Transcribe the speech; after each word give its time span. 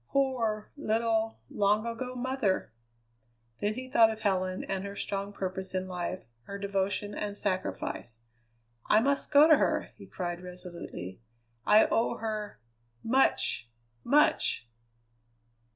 "Poor, 0.09 0.71
little, 0.75 1.37
long 1.47 1.85
ago 1.85 2.15
mother!" 2.15 2.73
Then 3.59 3.75
he 3.75 3.87
thought 3.87 4.09
of 4.09 4.21
Helen 4.21 4.63
and 4.63 4.83
her 4.83 4.95
strong 4.95 5.31
purpose 5.31 5.75
in 5.75 5.87
life, 5.87 6.23
her 6.45 6.57
devotion 6.57 7.13
and 7.13 7.37
sacrifice. 7.37 8.17
"I 8.89 8.99
must 8.99 9.29
go 9.29 9.47
to 9.47 9.57
her!" 9.57 9.89
he 9.95 10.07
cried 10.07 10.41
resolutely. 10.41 11.21
"I 11.67 11.85
owe 11.85 12.15
her 12.15 12.59
much, 13.03 13.69
much!" 14.03 14.67